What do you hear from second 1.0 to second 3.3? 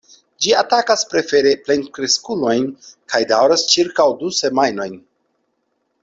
prefere plenkreskulojn kaj